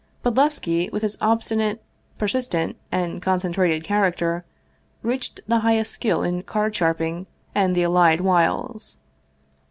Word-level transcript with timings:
Bodlevski, 0.23 0.91
with 0.91 1.03
his 1.03 1.15
obstinate, 1.21 1.79
persistent, 2.17 2.75
and 2.91 3.21
con 3.21 3.37
centrated 3.39 3.83
character, 3.83 4.43
reached 5.03 5.41
the 5.45 5.59
highest 5.59 5.91
skill 5.93 6.23
in 6.23 6.41
card 6.41 6.75
sharp 6.75 7.01
ing 7.01 7.27
and 7.53 7.75
the 7.75 7.83
allied 7.83 8.21
wiles. 8.21 8.97